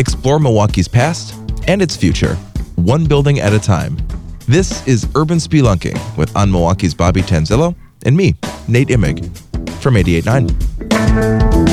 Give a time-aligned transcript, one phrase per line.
[0.00, 1.34] Explore Milwaukee's past
[1.68, 2.34] and its future,
[2.76, 3.98] one building at a time.
[4.48, 7.76] This is Urban Spelunking with On Milwaukee's Bobby Tanzillo
[8.06, 8.34] and me,
[8.66, 9.36] Nate Imig,
[9.82, 11.70] from 88.9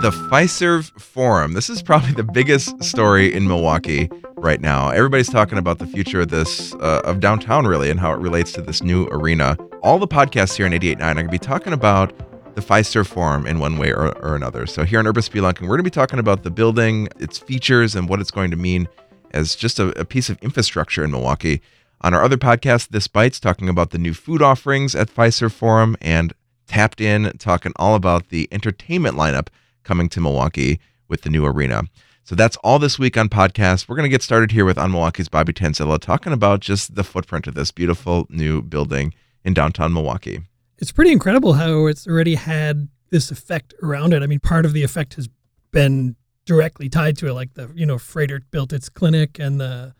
[0.00, 1.54] the Fiserv Forum.
[1.54, 4.90] This is probably the biggest story in Milwaukee right now.
[4.90, 8.52] Everybody's talking about the future of this, uh, of downtown, really, and how it relates
[8.52, 9.56] to this new arena.
[9.82, 12.12] All the podcasts here in 88.9 are going to be talking about
[12.54, 14.66] the Fiserv Forum in one way or, or another.
[14.66, 17.94] So here on Urban Spelunking, we're going to be talking about the building, its features,
[17.94, 18.88] and what it's going to mean
[19.32, 21.60] as just a, a piece of infrastructure in Milwaukee.
[22.00, 25.96] On our other podcast, This Bites, talking about the new food offerings at Fiserv Forum,
[26.00, 26.32] and
[26.66, 29.48] Tapped In, talking all about the entertainment lineup
[29.82, 31.84] coming to Milwaukee with the new arena.
[32.24, 33.88] So that's all this week on podcast.
[33.88, 37.04] We're going to get started here with On Milwaukee's Bobby Tanzillo talking about just the
[37.04, 39.12] footprint of this beautiful new building
[39.44, 40.40] in downtown Milwaukee.
[40.84, 44.22] It's pretty incredible how it's already had this effect around it.
[44.22, 45.30] I mean, part of the effect has
[45.70, 49.94] been directly tied to it, like the you know Froedtert built its clinic and the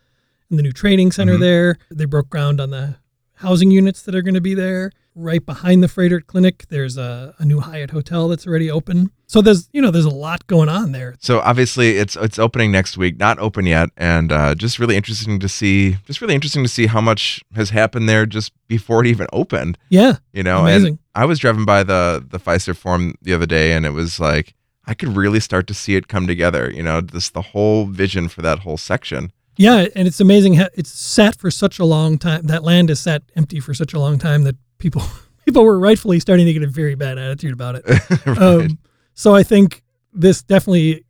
[0.50, 1.40] and the new training center mm-hmm.
[1.40, 1.78] there.
[1.90, 2.96] They broke ground on the
[3.36, 6.66] housing units that are going to be there right behind the Froedtert Clinic.
[6.68, 9.10] There's a, a, new Hyatt hotel that's already open.
[9.26, 11.14] So there's you know there's a lot going on there.
[11.18, 15.38] So obviously it's it's opening next week, not open yet, and uh, just really interesting
[15.40, 15.96] to see.
[16.06, 19.78] Just really interesting to see how much has happened there just before it even opened.
[19.88, 20.98] Yeah, you know, amazing.
[21.14, 24.54] I was driving by the the Fiserv Forum the other day, and it was like
[24.86, 26.70] I could really start to see it come together.
[26.70, 29.32] You know, this the whole vision for that whole section.
[29.56, 32.46] Yeah, and it's amazing how it's sat for such a long time.
[32.46, 35.02] That land is sat empty for such a long time that people
[35.44, 37.84] people were rightfully starting to get a very bad attitude about it.
[38.26, 38.38] right.
[38.38, 38.78] um,
[39.14, 41.04] so I think this definitely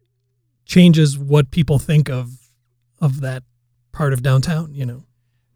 [0.67, 2.31] changes what people think of
[3.01, 3.43] of that
[3.93, 4.75] part of downtown.
[4.75, 5.05] You know.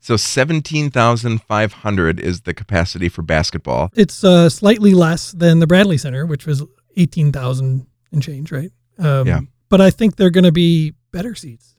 [0.00, 3.90] So seventeen thousand five hundred is the capacity for basketball.
[3.94, 6.64] It's uh, slightly less than the Bradley Center, which was
[6.96, 8.70] eighteen thousand and change, right?
[8.98, 9.40] Um, yeah.
[9.68, 11.74] But I think they're going to be better seats.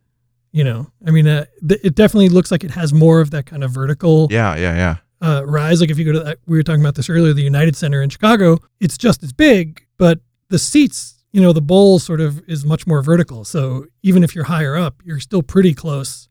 [0.52, 3.45] You know, I mean, uh, th- it definitely looks like it has more of that
[3.45, 4.27] kind of vertical.
[4.32, 5.82] Yeah, yeah, yeah uh, rise.
[5.82, 8.02] Like if you go to that, we were talking about this earlier, the United Center
[8.02, 12.42] in Chicago, it's just as big, but the seats, you know, the bowl sort of
[12.48, 13.43] is much more vertical.
[13.43, 16.30] So even if you're higher up, you're still pretty close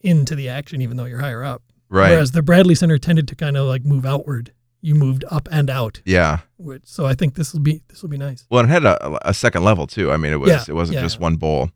[0.00, 1.62] into the action, even though you're higher up.
[1.88, 2.10] Right.
[2.10, 4.52] Whereas the Bradley Center tended to kind of like move outward.
[4.80, 6.02] You moved up and out.
[6.04, 6.40] Yeah.
[6.58, 8.44] Which, so I think this will be this will be nice.
[8.50, 10.12] Well, it had a, a second level too.
[10.12, 11.02] I mean, it was yeah, it wasn't yeah.
[11.02, 11.70] just one bowl.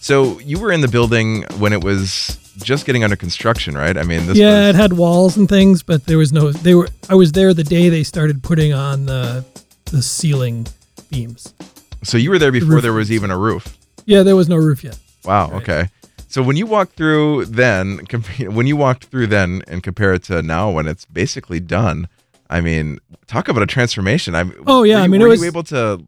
[0.00, 3.96] So you were in the building when it was just getting under construction, right?
[3.96, 4.68] I mean, this yeah, was...
[4.70, 6.52] it had walls and things, but there was no.
[6.52, 6.88] They were.
[7.08, 9.44] I was there the day they started putting on the
[9.86, 10.66] the ceiling
[11.10, 11.54] beams.
[12.02, 13.76] So you were there before the there was even a roof.
[14.06, 14.98] Yeah, there was no roof yet.
[15.24, 15.50] Wow.
[15.50, 15.62] Right.
[15.62, 15.88] Okay.
[16.28, 18.00] So when you walked through then,
[18.40, 22.08] when you walked through then, and compare it to now when it's basically done,
[22.50, 24.34] I mean, talk about a transformation.
[24.34, 26.04] I oh yeah, you, I mean, were it was, you able to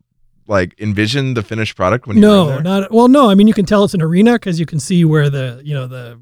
[0.51, 3.07] like envision the finished product when you no, not well.
[3.07, 5.63] No, I mean you can tell it's an arena because you can see where the
[5.65, 6.21] you know the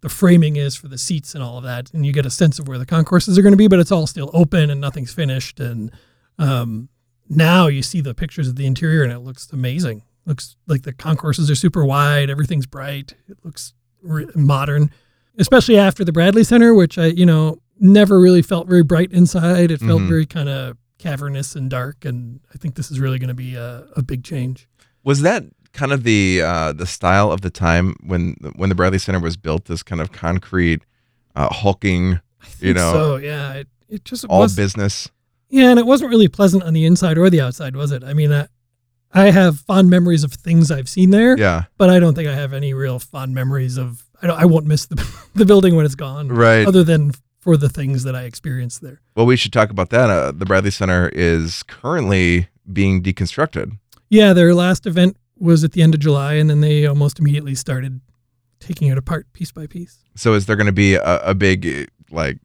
[0.00, 2.60] the framing is for the seats and all of that, and you get a sense
[2.60, 3.66] of where the concourses are going to be.
[3.66, 5.58] But it's all still open and nothing's finished.
[5.58, 5.90] And
[6.38, 6.88] um,
[7.28, 10.04] now you see the pictures of the interior, and it looks amazing.
[10.24, 12.30] Looks like the concourses are super wide.
[12.30, 13.14] Everything's bright.
[13.28, 14.92] It looks re- modern,
[15.36, 19.72] especially after the Bradley Center, which I you know never really felt very bright inside.
[19.72, 20.08] It felt mm-hmm.
[20.08, 23.54] very kind of cavernous and dark, and I think this is really going to be
[23.54, 24.68] a, a big change.
[25.04, 28.98] Was that kind of the uh, the style of the time when when the Bradley
[28.98, 29.66] Center was built?
[29.66, 30.82] This kind of concrete,
[31.36, 32.20] uh, hulking,
[32.58, 35.08] you know, so yeah, it, it just all was, business.
[35.48, 38.02] Yeah, and it wasn't really pleasant on the inside or the outside, was it?
[38.02, 38.48] I mean, I,
[39.12, 41.38] I have fond memories of things I've seen there.
[41.38, 44.02] Yeah, but I don't think I have any real fond memories of.
[44.22, 44.96] I, I won't miss the
[45.34, 46.28] the building when it's gone.
[46.28, 46.66] Right.
[46.66, 47.12] Other than
[47.46, 49.00] for the things that I experienced there.
[49.14, 50.10] Well, we should talk about that.
[50.10, 53.78] Uh, the Bradley Center is currently being deconstructed.
[54.10, 57.54] Yeah, their last event was at the end of July, and then they almost immediately
[57.54, 58.00] started
[58.58, 59.98] taking it apart piece by piece.
[60.16, 62.38] So, is there going to be a, a, big like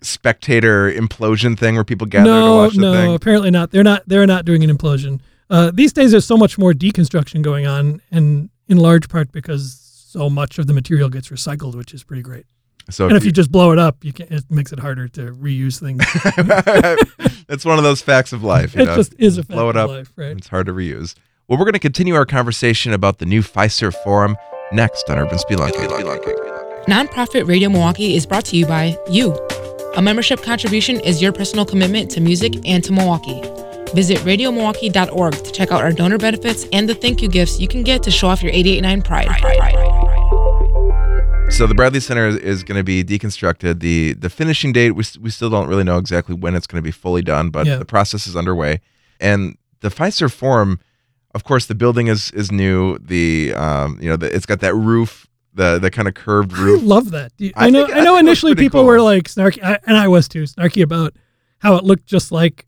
[0.00, 3.04] spectator implosion thing where people gather no, to watch the no, thing?
[3.08, 3.72] No, apparently not.
[3.72, 4.04] They're not.
[4.06, 5.20] They're not doing an implosion.
[5.50, 9.78] Uh, these days, there's so much more deconstruction going on, and in large part because
[10.08, 12.46] so much of the material gets recycled, which is pretty great.
[12.90, 15.08] So and if you, you, just blow it up, you can it makes it harder
[15.08, 16.02] to reuse things.
[17.48, 18.74] it's one of those facts of life.
[18.74, 18.96] You it know?
[18.96, 19.88] just is a fact blow it up.
[19.88, 20.36] Life, right?
[20.36, 21.14] It's hard to reuse.
[21.48, 24.36] Well, we're going to continue our conversation about the new Fiserv Forum
[24.72, 25.86] next on Urban Spelunking.
[26.86, 29.34] Nonprofit Radio Milwaukee is brought to you by you.
[29.96, 33.40] A membership contribution is your personal commitment to music and to Milwaukee.
[33.94, 37.82] Visit radiomilwaukee.org to check out our donor benefits and the thank you gifts you can
[37.82, 39.85] get to show off your 889 pride.
[41.48, 43.80] So the Bradley Center is, is going to be deconstructed.
[43.80, 46.86] the The finishing date we we still don't really know exactly when it's going to
[46.86, 47.76] be fully done, but yeah.
[47.76, 48.80] the process is underway.
[49.20, 50.80] And the Fiserv Forum
[51.34, 52.96] of course, the building is is new.
[52.98, 56.80] The um, you know, the, it's got that roof, the the kind of curved roof.
[56.82, 57.32] I love that.
[57.36, 57.84] You- I I, know.
[57.84, 58.04] think- I I know.
[58.04, 58.86] think it looks Initially, people cool.
[58.86, 61.14] were like snarky, I, and I was too snarky about
[61.58, 62.66] how it looked just like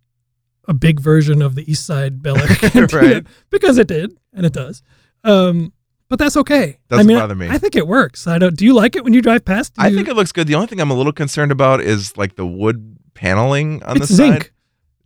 [0.66, 3.26] a big version of the East Side Bel Air Right.
[3.50, 4.82] because it did, and it does.
[5.24, 5.72] Um,
[6.08, 6.62] but that's okay.
[6.64, 7.48] I Doesn't mean, bother me.
[7.48, 8.26] I think it works.
[8.26, 8.56] I don't.
[8.56, 9.74] Do you like it when you drive past?
[9.74, 10.46] Do I you- think it looks good.
[10.46, 14.08] The only thing I'm a little concerned about is like the wood paneling on it's
[14.08, 14.42] the zinc.
[14.44, 14.50] side.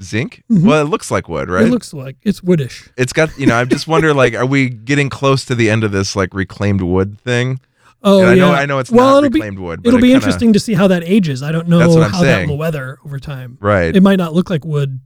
[0.03, 0.43] Zinc?
[0.51, 0.65] Mhm.
[0.65, 1.65] Well, it looks like wood, right?
[1.67, 2.89] It looks like it's woodish.
[2.97, 3.55] it's got you know.
[3.57, 6.81] I just wonder like, are we getting close to the end of this like reclaimed
[6.83, 7.61] wood thing?
[8.03, 8.41] Oh and I yeah.
[8.41, 9.83] know I know it's well, not it'll be reclaimed wood.
[9.83, 11.41] But it'll it be kinda- interesting to see how that ages.
[11.43, 13.59] I don't know That's what I'm how that will weather over time.
[13.61, 13.95] right?
[13.95, 14.99] It might not look like wood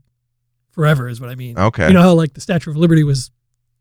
[0.71, 1.59] forever, is what I mean.
[1.59, 1.87] Okay.
[1.87, 3.29] You know how like the Statue of Liberty was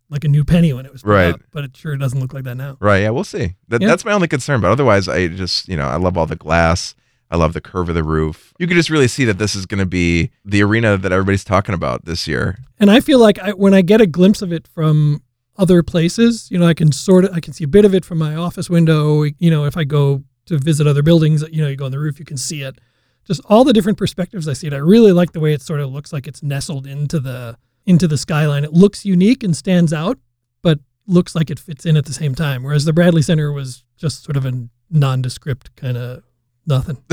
[0.08, 1.34] like a new penny when it was Right.
[1.34, 2.76] up, but it sure doesn't look like that now.
[2.80, 3.02] Right.
[3.02, 3.54] Yeah, we'll see.
[3.68, 3.88] That, Yeah.
[3.88, 4.60] That's my only concern.
[4.60, 6.94] But otherwise, I just, you know, I love all the glass.
[7.28, 8.52] I love the curve of the roof.
[8.60, 11.42] You could just really see that this is going to be the arena that everybody's
[11.42, 12.58] talking about this year.
[12.78, 15.22] And I feel like I, when I get a glimpse of it from
[15.56, 18.04] other places, you know, I can sort of I can see a bit of it
[18.04, 19.24] from my office window.
[19.24, 21.98] You know, if I go to visit other buildings, you know, you go on the
[21.98, 22.78] roof, you can see it.
[23.26, 24.72] Just all the different perspectives I see it.
[24.72, 28.06] I really like the way it sort of looks like it's nestled into the into
[28.08, 28.64] the skyline.
[28.64, 30.18] It looks unique and stands out,
[30.62, 32.62] but looks like it fits in at the same time.
[32.62, 36.22] Whereas the Bradley Center was just sort of a nondescript kind of
[36.66, 36.96] nothing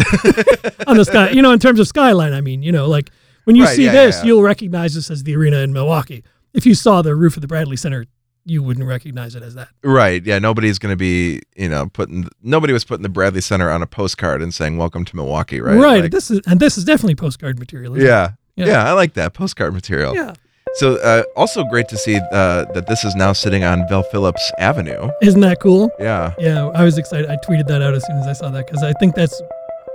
[0.87, 1.29] on the sky.
[1.29, 3.09] You know, in terms of skyline, I mean, you know, like
[3.45, 6.23] when you Right, see yeah, this, yeah, you'll recognize this as the arena in Milwaukee.
[6.53, 8.05] If you saw the roof of the Bradley Center,
[8.45, 9.69] you wouldn't recognize it as that.
[9.83, 10.23] Right.
[10.25, 10.37] Yeah.
[10.39, 13.87] Nobody's going to be, you know, putting, nobody was putting the Bradley Center on a
[13.87, 15.77] postcard and saying, welcome to Milwaukee, right?
[16.01, 17.93] Like- this is and this is definitely postcard material.
[17.95, 18.09] isn't it?
[18.09, 18.31] yeah.
[18.55, 18.65] Yeah.
[18.67, 18.89] yeah.
[18.89, 20.13] I like that postcard material.
[20.13, 20.33] Yeah.
[20.75, 24.51] So, uh, also great to see uh, that this is now sitting on Vel Phillips
[24.57, 25.09] Avenue.
[25.21, 25.91] Isn't that cool?
[25.99, 26.33] Yeah.
[26.39, 27.29] Yeah, I was excited.
[27.29, 29.39] I tweeted that out as soon as I saw that because I think that's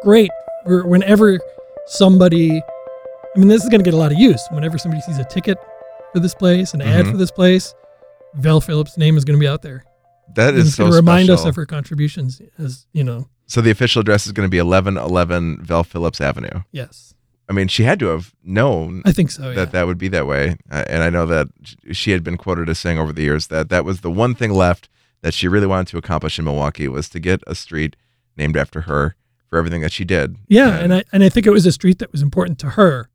[0.02, 0.30] great.
[0.66, 1.40] Whenever
[1.86, 2.62] somebody,
[3.34, 4.46] I mean, this is going to get a lot of use.
[4.50, 5.58] Whenever somebody sees a ticket
[6.12, 7.10] for this place, an ad Mhm.
[7.12, 7.74] for this place,
[8.36, 9.84] Vel Phillips' name is going to be out there.
[10.34, 13.60] That is And is it's so remind us of her contributions as, you know, So
[13.62, 16.62] the official address is going to be 1111 Vel Phillips Avenue.
[16.70, 17.14] yes.
[17.48, 19.54] I mean, she had to have known I think so, yeah.
[19.54, 20.56] that that would be that way.
[20.70, 21.48] Uh, and I know that
[21.92, 24.52] she had been quoted as saying over the years that that was the one thing
[24.52, 24.88] left
[25.22, 27.96] that she really wanted to accomplish in Milwaukee was to get a street
[28.36, 29.16] named after her
[29.48, 30.36] for everything that she did.
[30.48, 33.08] Yeah, and I and I think it was a street that was important to her,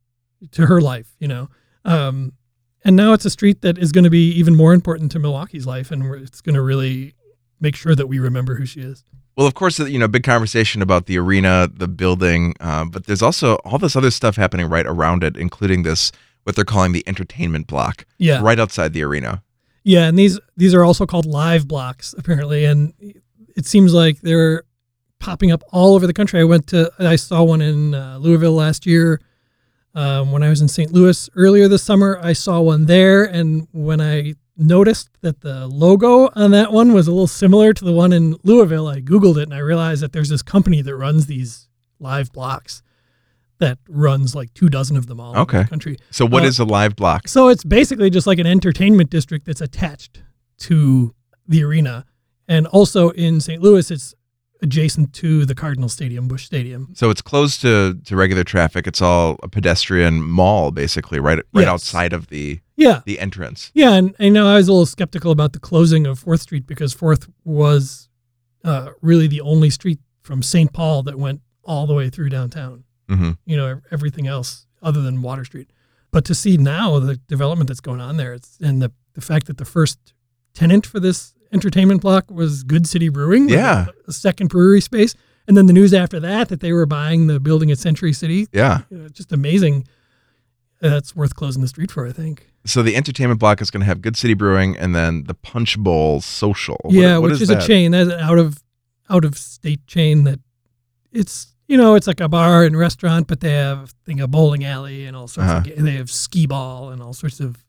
[0.52, 1.48] to her life, you know.
[1.84, 2.32] Um,
[2.84, 5.66] and now it's a street that is going to be even more important to Milwaukee's
[5.66, 7.14] life, and it's going to really
[7.60, 9.04] make sure that we remember who she is.
[9.36, 13.22] Well, of course, you know, big conversation about the arena, the building, um, but there's
[13.22, 16.12] also all this other stuff happening right around it, including this
[16.44, 19.42] what they're calling the entertainment block, Yeah, right outside the arena.
[19.82, 22.92] yeah, and these these are also called live blocks apparently, and
[23.56, 24.62] it seems like they're
[25.20, 26.38] popping up all over the country.
[26.40, 29.20] I went to I saw one in uh, Louisville last year.
[29.96, 30.92] Um, when I was in St.
[30.92, 36.30] Louis earlier this summer, I saw one there, and when I noticed that the logo
[36.36, 39.44] on that one was a little similar to the one in Louisville, I Googled it
[39.44, 41.68] and I realized that there's this company that runs these
[41.98, 42.82] live blocks
[43.58, 45.62] that runs like two dozen of them all over Okay.
[45.62, 45.96] the country.
[46.10, 47.28] So, what Uh, is a live block?
[47.28, 50.22] So it's basically just like an entertainment district that's attached
[50.58, 51.14] to
[51.48, 52.04] the arena.
[52.48, 53.62] And also in St.
[53.62, 54.14] Louis, it's
[54.64, 56.88] adjacent to the Cardinal Stadium, Busch Stadium.
[56.94, 58.86] So it's closed to, to regular traffic.
[58.88, 61.68] It's all a pedestrian mall, basically, right right Yes.
[61.68, 63.02] outside of the Yeah.
[63.06, 63.70] the entrance.
[63.74, 63.92] Yeah.
[63.92, 66.92] And I know I was a little skeptical about the closing of 4th Street because
[66.94, 68.08] 4th was
[68.64, 70.72] uh, really the only street from St.
[70.72, 72.84] Paul that went all the way through downtown.
[73.08, 75.70] hmm you know everything else other than Water Street.
[76.10, 79.46] But to see now the development that's going on there, it's and the the fact
[79.46, 79.98] that the first
[80.54, 83.86] tenant for this entertainment block was Good City Brewing, Yeah.
[84.06, 85.14] a, a second brewery space,
[85.48, 88.48] and then the news after that that they were buying the building at Century City,
[88.52, 88.80] Yeah.
[88.90, 89.86] you know, just amazing.
[90.80, 92.50] That's worth closing the street for, I think.
[92.66, 95.78] So the entertainment block is going to have Good City Brewing and then the Punch
[95.78, 96.78] Bowl Social.
[96.82, 97.66] What- yeah, what which is, a that?
[97.66, 98.62] chain, that's an out of
[99.10, 100.40] out of state chain that
[101.12, 104.64] it's you know it's like a bar and restaurant, but they have thing a bowling
[104.64, 105.70] alley and all sorts Uh-huh.
[105.76, 107.62] of they have skee ball and all sorts of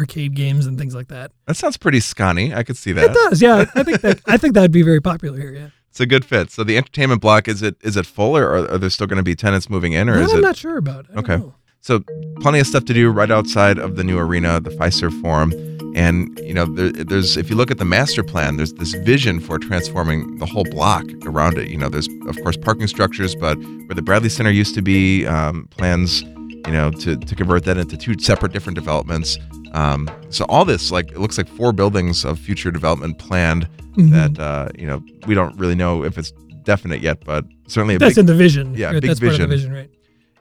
[0.00, 1.30] arcade games and things like that.
[1.46, 2.54] That sounds pretty scunny.
[2.54, 3.10] I could see that.
[3.10, 3.66] It does, yeah.
[3.74, 5.52] I think that I think that'd be very popular here.
[5.52, 6.50] Yeah, It's a good fit.
[6.50, 9.18] So the entertainment block is it is it full or are, are there still going
[9.18, 11.16] to be tenants moving in or Well, is I'm it not sure about it.
[11.16, 11.36] Okay.
[11.36, 11.54] know.
[11.82, 12.00] So
[12.40, 15.50] plenty of stuff to do right outside of the new arena, the Fiserv Forum,
[15.94, 19.40] and you know there, there's if you look at the master plan, there's this vision
[19.40, 21.68] for transforming the whole block around it.
[21.68, 25.26] You know, there's of course parking structures, but where the Bradley Center used to be,
[25.26, 26.22] um, plans
[26.66, 29.38] you know to to convert that into two separate different developments.
[29.72, 34.10] Um, so all this like it looks like four buildings of future development planned Mhm.
[34.12, 37.98] that uh, you know we don't really know if it's definite yet, but certainly a
[37.98, 38.06] big.
[38.06, 38.74] That's big in the vision.
[38.76, 39.50] yeah, big that's part of vision.
[39.50, 39.90] the vision, right?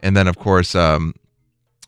[0.04, 1.14] and then of course um,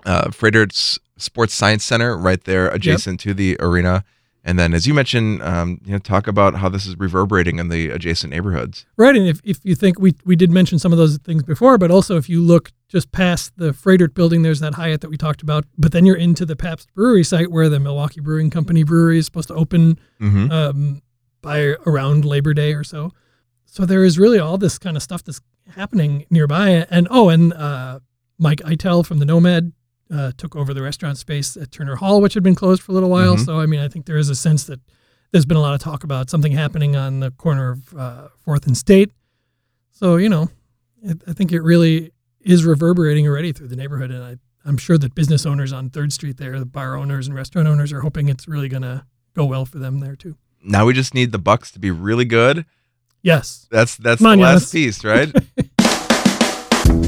[0.06, 4.04] uh, Froedtert's sports science center right there adjacent to the arena.
[4.44, 7.70] And then, as you mentioned, um, you know, talk about how this is reverberating in
[7.70, 8.88] the adjacent neighborhoods.
[8.98, 11.78] Right, and if, if you think we we did mention some of those things before,
[11.78, 15.18] but also if you look just past the Froedtert building, there's that Hyatt that we
[15.18, 15.66] talked about.
[15.78, 19.26] But then you're into the Pabst Brewery site where the Milwaukee Brewing Company brewery is
[19.26, 20.52] supposed to open Mm-hmm.
[20.52, 21.02] um,
[21.42, 23.12] by around Labor Day or so.
[23.66, 25.42] So there is really all this kind of stuff that's
[25.76, 26.86] happening nearby.
[26.90, 28.00] And oh, and uh,
[28.38, 29.72] Mike Eitel from the Nomad
[30.14, 32.96] uh, took over the restaurant space at Turner Hall, which had been closed for a
[32.96, 33.36] little while.
[33.38, 33.46] Mhm.
[33.46, 34.80] So I mean, I think there is a sense that
[35.32, 38.68] there's been a lot of talk about something happening on the corner of uh, Fourth
[38.68, 39.12] and State.
[39.92, 40.50] So you know,
[41.02, 44.98] it, I think it really is reverberating already through the neighborhood, and I, I'm sure
[44.98, 48.28] that business owners on Third Street there, the bar owners and restaurant owners, are hoping
[48.30, 50.36] it's really going to go well for them there too.
[50.64, 52.66] Now we just need the Bucks to be really good.
[53.24, 53.68] Yes.
[53.72, 55.32] That's that's the last piece, right?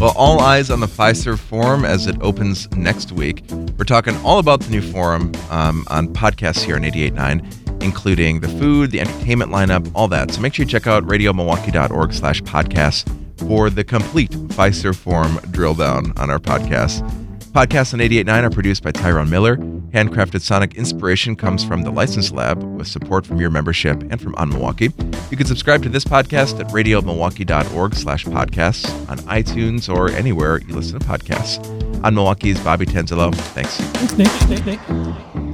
[0.04, 3.42] well, all eyes on the Fiserv Forum as it opens next week.
[3.78, 8.50] We're talking all about the new forum um, on podcasts here on 88.9, including the
[8.50, 10.32] food, the entertainment lineup, all that.
[10.32, 13.08] So make sure you check out radiomilwaukee.org slash podcasts
[13.48, 17.00] for the complete Fiserv Forum drill down on our podcast.
[17.54, 19.56] Podcasts on 88.9 are produced by Tyrone Miller.
[19.94, 24.34] Handcrafted sonic inspiration comes from the License Lab with support from your membership and from
[24.36, 24.92] On Milwaukee.
[25.30, 30.74] You can subscribe to this podcast at radiomilwaukee.org slash podcasts on iTunes or anywhere you
[30.74, 31.64] listen to podcasts.
[32.04, 33.34] On Milwaukee's Bobby Tanzillo.
[33.54, 33.78] Thanks.
[33.78, 34.66] Thanks, Nick.
[34.66, 35.53] Nick, Nick.